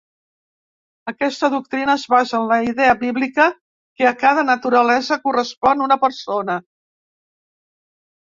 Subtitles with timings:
[1.09, 3.45] Aquesta doctrina es basa en la idea bíblica
[3.99, 6.57] que a cada naturalesa correspon una persona.